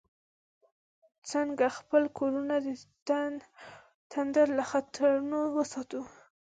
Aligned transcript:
څنګه 1.29 1.65
خپل 1.77 2.03
کورونه 2.17 2.55
د 2.65 2.67
تندر 4.13 4.47
له 4.57 4.63
خطرونو 4.71 5.39
وساتو؟ 5.55 6.01